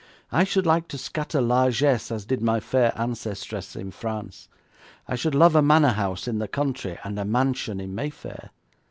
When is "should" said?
0.45-0.65, 5.15-5.35